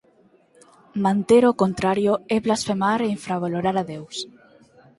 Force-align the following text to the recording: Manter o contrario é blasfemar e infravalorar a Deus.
Manter 1.05 1.43
o 1.51 1.57
contrario 1.61 2.13
é 2.35 2.37
blasfemar 2.45 2.99
e 3.03 3.13
infravalorar 3.15 3.75
a 3.79 3.87
Deus. 3.93 4.15